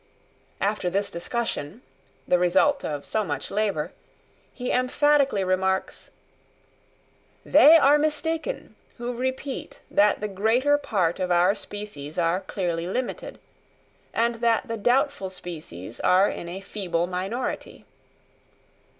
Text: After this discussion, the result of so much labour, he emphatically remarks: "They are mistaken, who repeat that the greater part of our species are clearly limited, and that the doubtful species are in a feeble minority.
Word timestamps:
After 0.59 0.89
this 0.89 1.11
discussion, 1.11 1.83
the 2.27 2.39
result 2.39 2.83
of 2.83 3.05
so 3.05 3.23
much 3.23 3.51
labour, 3.51 3.91
he 4.51 4.71
emphatically 4.71 5.43
remarks: 5.43 6.09
"They 7.45 7.77
are 7.77 7.99
mistaken, 7.99 8.73
who 8.97 9.13
repeat 9.13 9.81
that 9.91 10.19
the 10.19 10.27
greater 10.27 10.79
part 10.79 11.19
of 11.19 11.29
our 11.29 11.53
species 11.53 12.17
are 12.17 12.41
clearly 12.41 12.87
limited, 12.87 13.37
and 14.11 14.35
that 14.41 14.67
the 14.67 14.77
doubtful 14.77 15.29
species 15.29 15.99
are 15.99 16.27
in 16.27 16.49
a 16.49 16.61
feeble 16.61 17.05
minority. 17.05 17.85